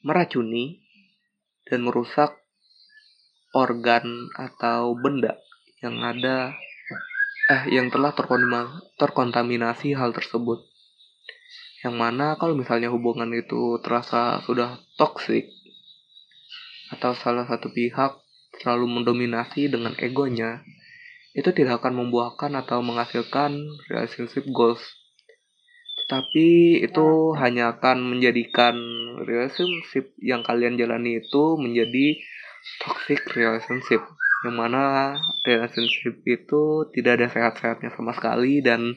meracuni 0.03 0.83
dan 1.63 1.87
merusak 1.87 2.35
organ 3.55 4.27
atau 4.35 4.91
benda 4.99 5.39
yang 5.79 6.03
ada 6.03 6.51
eh 7.47 7.63
yang 7.71 7.87
telah 7.87 8.11
terkontaminasi 8.99 9.95
hal 9.95 10.11
tersebut. 10.11 10.67
Yang 11.87 11.95
mana 11.95 12.35
kalau 12.35 12.59
misalnya 12.59 12.91
hubungan 12.91 13.31
itu 13.31 13.79
terasa 13.79 14.43
sudah 14.43 14.83
toksik 14.99 15.47
atau 16.91 17.15
salah 17.15 17.47
satu 17.47 17.71
pihak 17.71 18.19
selalu 18.59 18.99
mendominasi 18.99 19.71
dengan 19.71 19.95
egonya, 19.95 20.59
itu 21.35 21.51
tidak 21.51 21.83
akan 21.83 22.07
membuahkan 22.07 22.55
atau 22.55 22.79
menghasilkan 22.79 23.59
relationship 23.91 24.47
goals. 24.55 24.79
Tapi 26.07 26.79
itu 26.79 27.35
hanya 27.35 27.75
akan 27.75 28.15
menjadikan 28.15 28.77
relationship 29.19 30.15
yang 30.23 30.47
kalian 30.47 30.79
jalani 30.79 31.19
itu 31.19 31.59
menjadi 31.59 32.23
toxic 32.79 33.19
relationship. 33.35 33.99
Yang 34.47 34.55
mana 34.55 34.83
relationship 35.43 36.23
itu 36.23 36.87
tidak 36.95 37.19
ada 37.19 37.27
sehat-sehatnya 37.27 37.91
sama 37.91 38.15
sekali 38.15 38.63
dan 38.63 38.95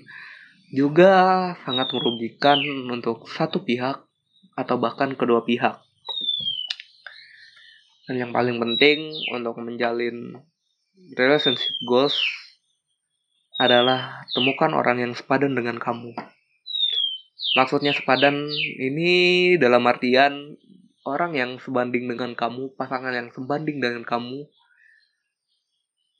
juga 0.71 1.57
sangat 1.65 1.91
merugikan 1.97 2.61
untuk 2.93 3.27
satu 3.27 3.65
pihak 3.65 4.05
atau 4.55 4.77
bahkan 4.79 5.17
kedua 5.17 5.43
pihak. 5.43 5.81
Dan 8.07 8.15
yang 8.21 8.33
paling 8.37 8.61
penting 8.61 9.11
untuk 9.33 9.57
menjalin 9.59 10.39
relationship 11.17 11.75
goals 11.87 12.15
adalah 13.59 14.23
temukan 14.35 14.71
orang 14.71 15.03
yang 15.03 15.13
sepadan 15.15 15.55
dengan 15.55 15.83
kamu. 15.83 16.15
Maksudnya 17.59 17.91
sepadan 17.91 18.47
ini 18.79 19.55
dalam 19.59 19.83
artian 19.89 20.55
orang 21.03 21.35
yang 21.35 21.51
sebanding 21.59 22.07
dengan 22.07 22.37
kamu, 22.37 22.77
pasangan 22.79 23.11
yang 23.11 23.29
sebanding 23.35 23.83
dengan 23.83 24.05
kamu, 24.07 24.47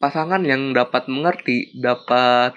pasangan 0.03 0.43
yang 0.43 0.73
dapat 0.73 1.07
mengerti, 1.07 1.75
dapat 1.79 2.57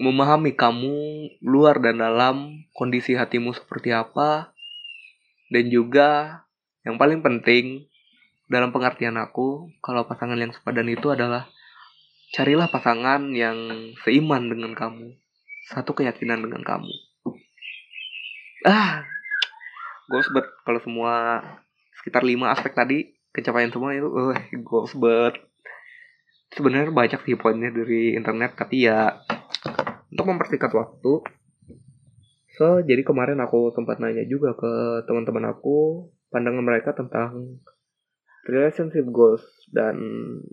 memahami 0.00 0.56
kamu 0.56 0.96
luar 1.44 1.76
dan 1.78 2.00
dalam 2.00 2.64
kondisi 2.72 3.12
hatimu 3.14 3.52
seperti 3.52 3.92
apa, 3.92 4.52
dan 5.52 5.68
juga 5.68 6.42
yang 6.88 6.96
paling 6.96 7.20
penting 7.20 7.89
dalam 8.50 8.74
pengertian 8.74 9.14
aku, 9.14 9.70
kalau 9.78 10.10
pasangan 10.10 10.34
yang 10.34 10.50
sepadan 10.50 10.90
itu 10.90 11.06
adalah 11.14 11.46
carilah 12.34 12.66
pasangan 12.66 13.30
yang 13.30 13.94
seiman 14.02 14.50
dengan 14.50 14.74
kamu, 14.74 15.14
satu 15.70 15.94
keyakinan 15.94 16.42
dengan 16.42 16.66
kamu. 16.66 16.90
Ah, 18.66 19.06
bet 20.10 20.46
kalau 20.66 20.82
semua 20.82 21.40
sekitar 22.02 22.26
lima 22.26 22.50
aspek 22.50 22.74
tadi 22.74 23.14
kecapaian 23.30 23.70
semua 23.70 23.94
itu, 23.94 24.10
uh, 24.10 24.34
goals 24.66 24.98
bet. 24.98 25.38
Sebenarnya 26.50 26.90
banyak 26.90 27.22
sih 27.22 27.38
poinnya 27.38 27.70
dari 27.70 28.18
internet, 28.18 28.58
tapi 28.58 28.90
ya 28.90 29.22
untuk 30.10 30.26
mempersingkat 30.26 30.74
waktu. 30.74 31.22
So, 32.58 32.82
jadi 32.82 33.06
kemarin 33.06 33.38
aku 33.38 33.70
sempat 33.70 34.02
nanya 34.02 34.26
juga 34.26 34.58
ke 34.58 35.06
teman-teman 35.06 35.54
aku 35.54 36.10
pandangan 36.34 36.66
mereka 36.66 36.90
tentang 36.92 37.62
relationship 38.48 39.04
goals 39.10 39.44
dan 39.72 39.96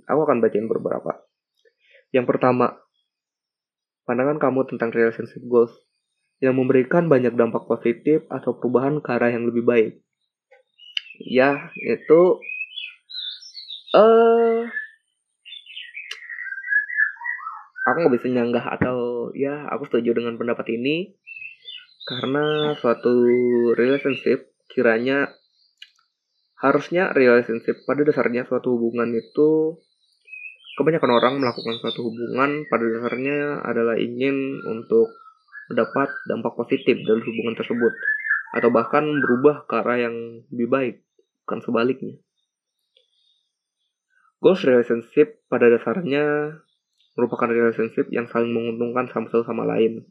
aku 0.08 0.20
akan 0.28 0.44
bacain 0.44 0.68
beberapa. 0.68 1.24
Yang 2.12 2.26
pertama, 2.36 2.80
pandangan 4.08 4.40
kamu 4.40 4.68
tentang 4.72 4.90
relationship 4.92 5.44
goals 5.48 5.76
yang 6.40 6.56
memberikan 6.56 7.10
banyak 7.10 7.34
dampak 7.34 7.66
positif 7.66 8.24
atau 8.30 8.56
perubahan 8.56 9.02
ke 9.04 9.10
arah 9.10 9.34
yang 9.34 9.48
lebih 9.48 9.64
baik. 9.66 9.94
Ya, 11.18 11.74
itu 11.82 12.40
eh 13.96 14.00
uh, 14.00 14.62
aku 17.88 17.98
nggak 18.04 18.16
bisa 18.20 18.28
nyanggah 18.30 18.66
atau 18.78 19.32
ya 19.32 19.66
aku 19.72 19.88
setuju 19.88 20.20
dengan 20.20 20.36
pendapat 20.36 20.68
ini 20.76 21.16
karena 22.08 22.76
suatu 22.78 23.16
relationship 23.74 24.52
kiranya 24.68 25.32
harusnya 26.58 27.14
relationship 27.14 27.86
pada 27.86 28.02
dasarnya 28.02 28.50
suatu 28.50 28.74
hubungan 28.74 29.14
itu 29.14 29.78
kebanyakan 30.78 31.12
orang 31.14 31.34
melakukan 31.38 31.78
suatu 31.82 32.06
hubungan 32.10 32.66
pada 32.70 32.86
dasarnya 32.86 33.62
adalah 33.62 33.98
ingin 33.98 34.62
untuk 34.66 35.10
mendapat 35.70 36.10
dampak 36.26 36.54
positif 36.58 36.98
dari 37.02 37.22
hubungan 37.22 37.54
tersebut. 37.58 37.94
Atau 38.56 38.72
bahkan 38.72 39.04
berubah 39.04 39.68
ke 39.68 39.74
arah 39.76 40.00
yang 40.10 40.16
lebih 40.50 40.70
baik 40.70 40.96
bukan 41.46 41.60
sebaliknya. 41.62 42.16
Goals 44.38 44.62
relationship 44.66 45.42
pada 45.50 45.68
dasarnya 45.68 46.58
merupakan 47.18 47.50
relationship 47.50 48.06
yang 48.14 48.30
saling 48.30 48.54
menguntungkan 48.54 49.10
satu 49.10 49.42
sama 49.42 49.66
lain. 49.66 50.06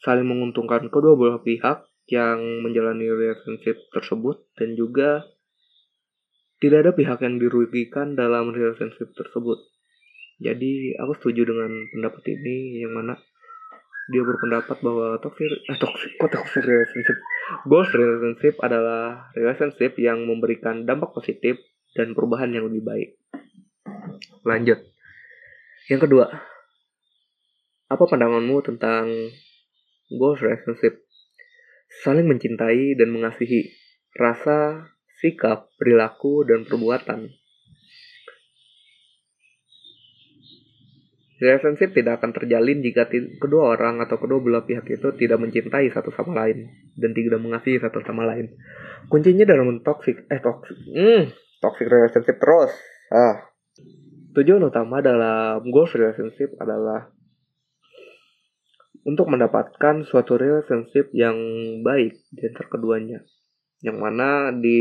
Saling 0.00 0.24
menguntungkan 0.24 0.88
kedua 0.88 1.12
belah 1.14 1.40
pihak 1.44 1.84
yang 2.08 2.64
menjalani 2.64 3.08
relationship 3.08 3.76
tersebut 3.92 4.44
dan 4.56 4.76
juga 4.76 5.24
tidak 6.64 6.80
ada 6.80 6.92
pihak 6.96 7.20
yang 7.20 7.36
dirugikan 7.36 8.16
dalam 8.16 8.48
relationship 8.48 9.12
tersebut. 9.12 9.60
Jadi 10.40 10.96
aku 10.96 11.12
setuju 11.20 11.52
dengan 11.52 11.68
pendapat 11.92 12.24
ini 12.32 12.80
yang 12.80 12.96
mana 12.96 13.20
dia 14.08 14.24
berpendapat 14.24 14.80
bahwa 14.80 15.20
toxic 15.20 15.48
eh 15.68 15.76
toxic 15.76 16.16
toxic 16.16 16.64
relationship 16.64 17.16
goals 17.68 17.88
relationship 17.92 18.56
adalah 18.64 19.28
relationship 19.36 19.92
yang 20.00 20.24
memberikan 20.24 20.88
dampak 20.88 21.12
positif 21.12 21.60
dan 21.92 22.16
perubahan 22.16 22.48
yang 22.48 22.64
lebih 22.64 22.80
baik. 22.80 23.20
Lanjut. 24.48 24.80
Yang 25.92 26.00
kedua, 26.08 26.32
apa 27.92 28.04
pandanganmu 28.08 28.56
tentang 28.64 29.12
goals 30.16 30.40
relationship? 30.40 31.04
Saling 32.00 32.24
mencintai 32.24 32.96
dan 32.96 33.12
mengasihi, 33.12 33.68
rasa 34.16 34.88
sikap, 35.24 35.72
perilaku, 35.80 36.44
dan 36.44 36.68
perbuatan. 36.68 37.32
Relationship 41.40 41.96
tidak 41.96 42.20
akan 42.20 42.30
terjalin 42.36 42.84
jika 42.84 43.08
kedua 43.40 43.74
orang 43.74 44.04
atau 44.04 44.20
kedua 44.20 44.38
belah 44.38 44.64
pihak 44.68 44.86
itu 44.86 45.08
tidak 45.16 45.40
mencintai 45.40 45.90
satu 45.90 46.12
sama 46.14 46.44
lain 46.44 46.70
dan 46.94 47.10
tidak 47.10 47.40
mengasihi 47.40 47.80
satu 47.80 48.04
sama 48.04 48.28
lain. 48.28 48.54
Kuncinya 49.08 49.42
dalam 49.48 49.82
toxic 49.82 50.28
eh 50.30 50.40
toxic, 50.40 50.76
hmm, 50.76 51.32
toxic 51.58 51.88
relationship 51.88 52.36
terus. 52.38 52.70
Ah. 53.10 53.50
Tujuan 54.34 54.62
utama 54.66 55.02
dalam 55.02 55.62
goals 55.68 55.94
relationship 55.94 56.54
adalah 56.58 57.10
untuk 59.04 59.28
mendapatkan 59.28 60.06
suatu 60.06 60.38
relationship 60.38 61.12
yang 61.12 61.36
baik 61.84 62.14
di 62.32 62.42
antara 62.46 62.66
keduanya 62.72 63.20
yang 63.84 64.00
mana 64.00 64.48
di 64.48 64.80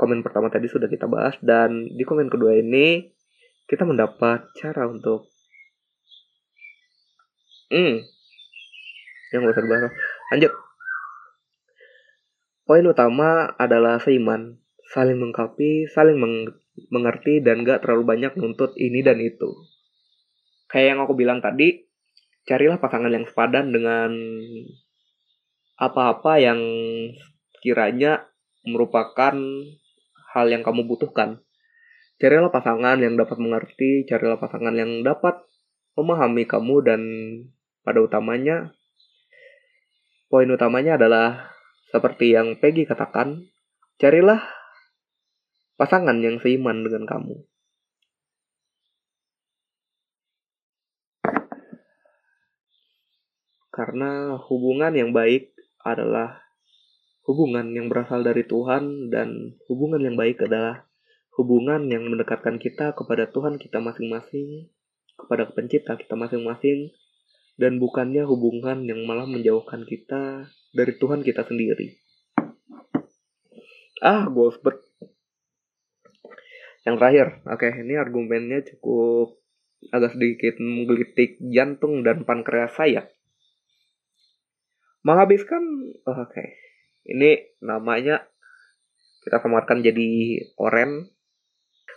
komen 0.00 0.24
pertama 0.24 0.48
tadi 0.48 0.66
sudah 0.66 0.88
kita 0.88 1.04
bahas 1.04 1.36
dan 1.44 1.84
di 1.92 2.02
komen 2.02 2.32
kedua 2.32 2.56
ini 2.56 3.12
kita 3.68 3.84
mendapat 3.84 4.48
cara 4.56 4.88
untuk 4.88 5.28
hmm 7.68 8.00
yang 9.34 9.50
gak 9.50 9.54
usah 9.58 9.90
lanjut. 10.30 10.52
Poin 12.64 12.86
utama 12.86 13.50
adalah 13.60 14.00
seiman 14.00 14.56
saling 14.94 15.18
mengkapi 15.18 15.90
saling 15.90 16.16
meng 16.16 16.54
mengerti 16.88 17.42
dan 17.42 17.66
gak 17.66 17.84
terlalu 17.84 18.16
banyak 18.16 18.32
nuntut 18.38 18.72
ini 18.78 19.02
dan 19.04 19.20
itu. 19.20 19.52
Kayak 20.70 20.96
yang 20.96 21.00
aku 21.04 21.12
bilang 21.18 21.38
tadi 21.44 21.84
carilah 22.48 22.78
pasangan 22.78 23.12
yang 23.12 23.26
sepadan 23.26 23.74
dengan 23.74 24.10
apa-apa 25.74 26.38
yang 26.38 26.60
kiranya 27.64 28.28
merupakan 28.68 29.32
hal 30.36 30.46
yang 30.52 30.60
kamu 30.60 30.84
butuhkan. 30.84 31.40
Carilah 32.20 32.52
pasangan 32.52 33.00
yang 33.00 33.16
dapat 33.16 33.40
mengerti, 33.40 34.04
carilah 34.04 34.36
pasangan 34.36 34.76
yang 34.76 35.00
dapat 35.00 35.40
memahami 35.96 36.44
kamu 36.44 36.76
dan 36.84 37.00
pada 37.80 38.04
utamanya 38.04 38.76
poin 40.28 40.50
utamanya 40.50 40.98
adalah 40.98 41.54
seperti 41.94 42.34
yang 42.34 42.58
Peggy 42.58 42.84
katakan, 42.84 43.46
carilah 44.02 44.42
pasangan 45.78 46.18
yang 46.18 46.42
seiman 46.42 46.82
dengan 46.82 47.06
kamu. 47.06 47.46
Karena 53.70 54.38
hubungan 54.38 54.94
yang 54.94 55.10
baik 55.10 55.54
adalah 55.82 56.43
hubungan 57.24 57.72
yang 57.72 57.88
berasal 57.88 58.20
dari 58.20 58.44
Tuhan 58.44 59.08
dan 59.08 59.56
hubungan 59.68 60.00
yang 60.04 60.16
baik 60.16 60.44
adalah 60.44 60.84
hubungan 61.34 61.88
yang 61.88 62.04
mendekatkan 62.06 62.60
kita 62.60 62.92
kepada 62.92 63.32
Tuhan 63.32 63.56
kita 63.56 63.80
masing-masing, 63.80 64.68
kepada 65.16 65.48
pencipta 65.48 65.96
kita 65.96 66.14
masing-masing, 66.14 66.92
dan 67.56 67.80
bukannya 67.80 68.28
hubungan 68.28 68.84
yang 68.84 69.08
malah 69.08 69.24
menjauhkan 69.24 69.88
kita 69.88 70.52
dari 70.76 70.92
Tuhan 71.00 71.24
kita 71.24 71.42
sendiri. 71.48 71.96
Ah, 74.04 74.28
Goldsberg. 74.28 74.84
Yang 76.84 76.96
terakhir, 77.00 77.26
oke, 77.48 77.56
okay, 77.56 77.72
ini 77.80 77.96
argumennya 77.96 78.60
cukup 78.68 79.40
agak 79.88 80.12
sedikit 80.12 80.60
menggelitik 80.60 81.40
jantung 81.40 82.04
dan 82.04 82.28
pankreas 82.28 82.76
saya. 82.76 83.08
Menghabiskan, 85.00 85.64
oke, 86.04 86.28
okay 86.28 86.63
ini 87.04 87.56
namanya 87.64 88.24
kita 89.24 89.40
samarkan 89.40 89.80
jadi 89.80 90.40
oren. 90.60 91.08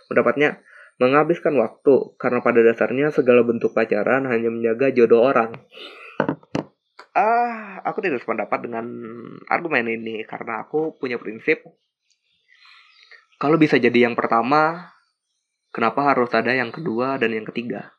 Pendapatnya 0.08 0.64
menghabiskan 0.96 1.52
waktu 1.60 2.16
karena 2.16 2.40
pada 2.40 2.64
dasarnya 2.64 3.12
segala 3.12 3.44
bentuk 3.44 3.76
pacaran 3.76 4.24
hanya 4.28 4.48
menjaga 4.48 4.88
jodoh 4.92 5.28
orang. 5.28 5.52
Ah, 7.12 7.82
aku 7.84 8.00
tidak 8.00 8.22
sependapat 8.24 8.64
dengan 8.64 8.86
argumen 9.50 9.84
ini 9.90 10.24
karena 10.24 10.64
aku 10.64 10.96
punya 10.96 11.18
prinsip 11.18 11.60
kalau 13.38 13.54
bisa 13.54 13.78
jadi 13.78 14.10
yang 14.10 14.18
pertama, 14.18 14.90
kenapa 15.70 16.10
harus 16.10 16.26
ada 16.34 16.50
yang 16.50 16.74
kedua 16.74 17.22
dan 17.22 17.30
yang 17.30 17.46
ketiga? 17.46 17.94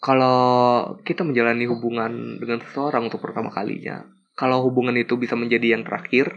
Kalau 0.00 0.96
kita 1.04 1.28
menjalani 1.28 1.68
hubungan 1.68 2.40
dengan 2.40 2.64
seseorang 2.64 3.12
untuk 3.12 3.20
pertama 3.20 3.52
kalinya, 3.52 4.08
kalau 4.38 4.62
hubungan 4.62 4.94
itu 4.94 5.18
bisa 5.18 5.34
menjadi 5.34 5.74
yang 5.74 5.82
terakhir, 5.82 6.30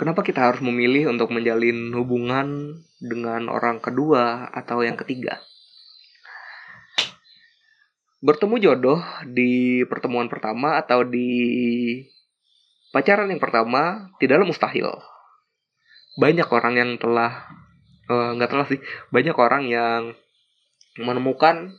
kenapa 0.00 0.24
kita 0.24 0.48
harus 0.48 0.64
memilih 0.64 1.12
untuk 1.12 1.28
menjalin 1.28 1.92
hubungan 1.92 2.80
dengan 2.96 3.52
orang 3.52 3.84
kedua 3.84 4.48
atau 4.48 4.80
yang 4.80 4.96
ketiga? 4.96 5.36
Bertemu 8.24 8.56
jodoh 8.64 9.04
di 9.28 9.84
pertemuan 9.84 10.32
pertama 10.32 10.80
atau 10.80 11.04
di 11.04 11.28
pacaran 12.96 13.28
yang 13.28 13.44
pertama 13.44 14.08
tidaklah 14.16 14.48
mustahil. 14.48 14.88
Banyak 16.16 16.48
orang 16.48 16.74
yang 16.80 16.90
telah 16.96 17.44
eh, 18.08 18.30
nggak 18.40 18.48
uh, 18.48 18.52
telah 18.56 18.66
sih, 18.72 18.80
banyak 19.12 19.36
orang 19.36 19.68
yang 19.68 20.02
menemukan 20.96 21.76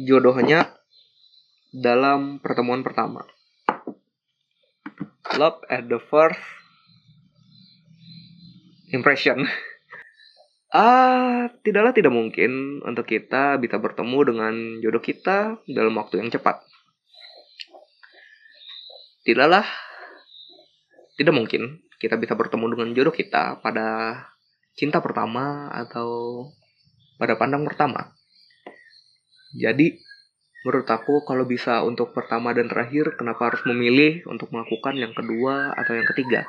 jodohnya 0.00 0.80
dalam 1.76 2.40
pertemuan 2.40 2.80
pertama. 2.80 3.28
Love 5.40 5.64
at 5.72 5.88
the 5.88 5.96
first 6.12 6.36
impression. 8.92 9.48
ah, 10.76 11.48
tidaklah 11.64 11.96
tidak 11.96 12.12
mungkin 12.12 12.84
untuk 12.84 13.08
kita 13.08 13.56
bisa 13.56 13.80
bertemu 13.80 14.18
dengan 14.28 14.54
jodoh 14.84 15.00
kita 15.00 15.56
dalam 15.64 15.96
waktu 15.96 16.20
yang 16.20 16.28
cepat. 16.28 16.60
Tidaklah 19.24 19.64
tidak 21.16 21.32
mungkin 21.32 21.80
kita 21.96 22.18
bisa 22.18 22.34
bertemu 22.36 22.76
dengan 22.76 22.88
jodoh 22.92 23.14
kita 23.14 23.62
pada 23.62 24.18
cinta 24.76 24.98
pertama 24.98 25.72
atau 25.72 26.44
pada 27.16 27.38
pandang 27.38 27.62
pertama. 27.62 28.12
Jadi, 29.52 30.00
menurut 30.62 30.86
aku 30.86 31.26
kalau 31.26 31.42
bisa 31.42 31.82
untuk 31.82 32.14
pertama 32.14 32.54
dan 32.54 32.70
terakhir, 32.70 33.18
kenapa 33.18 33.50
harus 33.50 33.62
memilih 33.66 34.22
untuk 34.30 34.50
melakukan 34.54 34.94
yang 34.94 35.10
kedua 35.10 35.74
atau 35.74 35.92
yang 35.94 36.06
ketiga? 36.14 36.46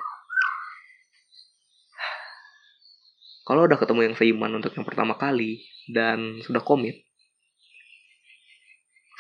Kalau 3.44 3.68
udah 3.68 3.76
ketemu 3.76 4.08
yang 4.08 4.16
seiman 4.16 4.56
untuk 4.56 4.72
yang 4.72 4.88
pertama 4.88 5.20
kali 5.20 5.68
dan 5.92 6.40
sudah 6.48 6.64
komit, 6.64 7.04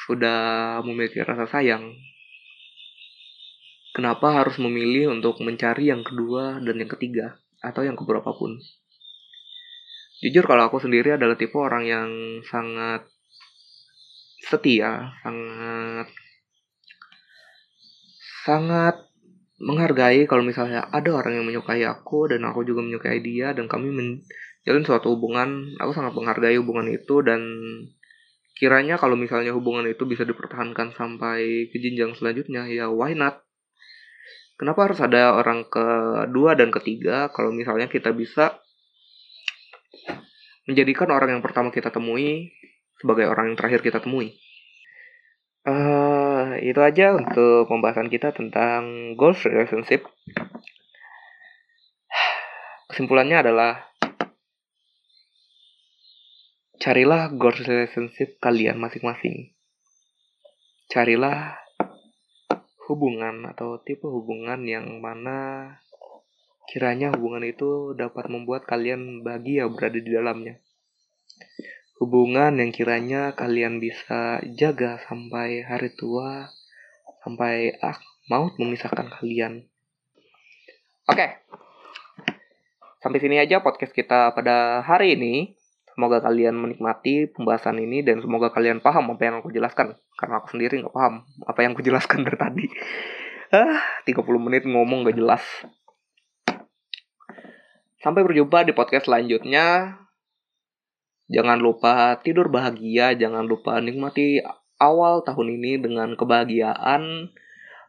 sudah 0.07 0.79
memiliki 0.87 1.19
rasa 1.19 1.43
sayang, 1.49 1.91
kenapa 3.91 4.31
harus 4.31 4.55
memilih 4.63 5.11
untuk 5.11 5.43
mencari 5.43 5.91
yang 5.91 6.07
kedua 6.07 6.63
dan 6.63 6.75
yang 6.79 6.87
ketiga 6.87 7.35
atau 7.59 7.83
yang 7.83 7.99
keberapa 7.99 8.31
pun? 8.31 8.63
Jujur 10.23 10.47
kalau 10.47 10.71
aku 10.71 10.79
sendiri 10.79 11.19
adalah 11.19 11.35
tipe 11.35 11.59
orang 11.59 11.83
yang 11.83 12.09
sangat 12.47 13.03
setia, 14.43 15.15
sangat 15.23 16.07
sangat 18.43 18.95
menghargai 19.63 20.27
kalau 20.27 20.43
misalnya 20.43 20.83
ada 20.91 21.15
orang 21.15 21.39
yang 21.39 21.45
menyukai 21.47 21.79
aku 21.87 22.27
dan 22.27 22.43
aku 22.43 22.67
juga 22.67 22.83
menyukai 22.83 23.23
dia 23.23 23.55
dan 23.55 23.71
kami 23.71 23.95
menjalin 23.95 24.83
suatu 24.83 25.15
hubungan, 25.15 25.71
aku 25.79 25.95
sangat 25.95 26.11
menghargai 26.11 26.59
hubungan 26.59 26.91
itu 26.91 27.23
dan 27.23 27.39
kiranya 28.59 28.99
kalau 28.99 29.15
misalnya 29.15 29.55
hubungan 29.55 29.87
itu 29.87 30.03
bisa 30.03 30.27
dipertahankan 30.27 30.91
sampai 30.93 31.71
ke 31.71 31.77
jenjang 31.79 32.13
selanjutnya 32.13 32.67
ya 32.67 32.91
why 32.91 33.15
not? 33.15 33.41
Kenapa 34.59 34.85
harus 34.85 34.99
ada 35.01 35.33
orang 35.33 35.65
kedua 35.65 36.53
dan 36.53 36.69
ketiga 36.69 37.31
kalau 37.33 37.49
misalnya 37.49 37.89
kita 37.89 38.13
bisa 38.13 38.59
menjadikan 40.69 41.11
orang 41.11 41.39
yang 41.39 41.43
pertama 41.43 41.73
kita 41.73 41.91
temui 41.91 42.53
sebagai 43.03 43.27
orang 43.27 43.51
yang 43.51 43.57
terakhir 43.59 43.83
kita 43.83 43.99
temui. 43.99 44.39
Uh, 45.67 46.55
itu 46.63 46.79
aja 46.79 47.11
untuk 47.11 47.67
pembahasan 47.67 48.07
kita 48.07 48.31
tentang 48.31 49.13
goals 49.19 49.43
relationship. 49.43 50.07
Kesimpulannya 52.87 53.43
adalah 53.43 53.91
carilah 56.79 57.27
goals 57.35 57.59
relationship 57.67 58.39
kalian 58.39 58.79
masing-masing. 58.79 59.51
Carilah 60.87 61.59
hubungan 62.87 63.51
atau 63.51 63.83
tipe 63.83 64.07
hubungan 64.07 64.63
yang 64.63 65.03
mana 65.03 65.75
Kiranya 66.63 67.11
hubungan 67.13 67.43
itu 67.43 67.91
dapat 67.93 68.31
membuat 68.31 68.63
kalian 68.63 69.21
bahagia 69.21 69.67
berada 69.67 69.99
di 69.99 70.09
dalamnya. 70.09 70.57
Hubungan 72.01 72.57
yang 72.57 72.73
kiranya 72.73 73.37
kalian 73.37 73.77
bisa 73.77 74.41
jaga 74.57 74.97
sampai 75.05 75.61
hari 75.61 75.93
tua, 75.93 76.49
sampai 77.21 77.77
ah, 77.79 77.97
maut 78.27 78.57
memisahkan 78.57 79.13
kalian. 79.19 79.69
Oke, 81.05 81.19
okay. 81.19 81.29
sampai 83.03 83.19
sini 83.19 83.37
aja 83.37 83.61
podcast 83.61 83.91
kita 83.91 84.33
pada 84.33 84.81
hari 84.81 85.19
ini. 85.19 85.53
Semoga 85.93 86.25
kalian 86.25 86.57
menikmati 86.57 87.29
pembahasan 87.29 87.77
ini 87.77 88.01
dan 88.01 88.17
semoga 88.17 88.49
kalian 88.49 88.81
paham 88.81 89.13
apa 89.13 89.21
yang 89.29 89.35
aku 89.45 89.53
jelaskan. 89.53 89.93
Karena 90.17 90.41
aku 90.41 90.57
sendiri 90.57 90.81
nggak 90.81 90.95
paham 90.95 91.21
apa 91.45 91.59
yang 91.61 91.77
aku 91.77 91.85
jelaskan 91.85 92.25
dari 92.25 92.37
tadi. 92.39 92.65
Ah, 93.53 94.01
30 94.09 94.25
menit 94.41 94.65
ngomong 94.65 95.05
gak 95.05 95.13
jelas. 95.13 95.45
Sampai 98.01 98.25
berjumpa 98.25 98.65
di 98.65 98.73
podcast 98.73 99.05
selanjutnya. 99.05 99.95
Jangan 101.33 101.57
lupa 101.57 102.21
tidur 102.21 102.53
bahagia, 102.53 103.17
jangan 103.17 103.49
lupa 103.49 103.81
nikmati 103.81 104.37
awal 104.77 105.25
tahun 105.25 105.57
ini 105.57 105.81
dengan 105.81 106.13
kebahagiaan. 106.13 107.33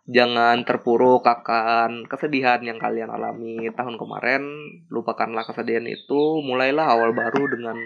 Jangan 0.08 0.64
terpuruk 0.64 1.24
akan 1.24 2.08
kesedihan 2.08 2.64
yang 2.64 2.80
kalian 2.80 3.12
alami 3.12 3.68
tahun 3.72 4.00
kemarin. 4.00 4.42
Lupakanlah 4.88 5.44
kesedihan 5.44 5.84
itu, 5.84 6.40
mulailah 6.40 6.88
awal 6.88 7.12
baru 7.12 7.44
dengan 7.52 7.76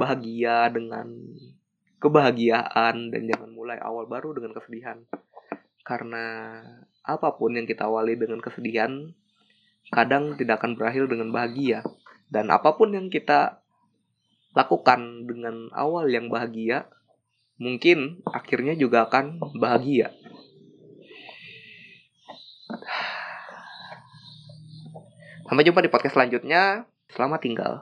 bahagia, 0.00 0.72
dengan 0.72 1.12
kebahagiaan, 2.00 3.12
dan 3.12 3.22
jangan 3.28 3.52
mulai 3.52 3.76
awal 3.84 4.08
baru 4.08 4.36
dengan 4.40 4.56
kesedihan. 4.56 5.04
Karena 5.84 6.60
apa 7.04 7.28
pun 7.36 7.56
yang 7.56 7.68
kita 7.68 7.88
awali 7.88 8.16
dengan 8.16 8.40
kesedihan, 8.40 9.12
kadang 9.92 10.36
tidak 10.40 10.64
akan 10.64 10.80
berakhir 10.80 11.12
dengan 11.12 11.28
bahagia. 11.28 11.84
Dan 12.28 12.52
apa 12.52 12.76
pun 12.76 12.92
yang 12.92 13.08
kita 13.08 13.64
lakukan 14.58 15.30
dengan 15.30 15.70
awal 15.70 16.10
yang 16.10 16.26
bahagia, 16.26 16.90
mungkin 17.62 18.18
akhirnya 18.26 18.74
juga 18.74 19.06
akan 19.06 19.38
bahagia. 19.54 20.10
Sampai 25.46 25.64
jumpa 25.64 25.80
di 25.80 25.88
podcast 25.88 26.18
selanjutnya. 26.18 26.84
Selamat 27.08 27.40
tinggal. 27.40 27.72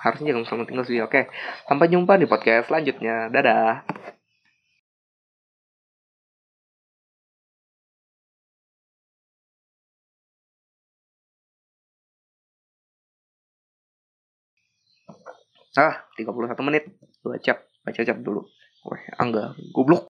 Harusnya 0.00 0.34
jangan 0.34 0.44
selamat 0.48 0.66
tinggal 0.66 0.86
sih. 0.88 0.98
Oke. 1.04 1.30
Sampai 1.68 1.86
jumpa 1.92 2.18
di 2.18 2.26
podcast 2.26 2.72
selanjutnya. 2.72 3.30
Dadah. 3.30 3.93
Ah, 15.78 16.02
31 16.18 16.66
menit. 16.66 16.90
Baca, 17.22 17.54
baca 17.62 18.00
cap 18.02 18.18
dulu. 18.18 18.42
Wah, 18.84 19.00
angga, 19.22 19.54
goblok. 19.70 20.02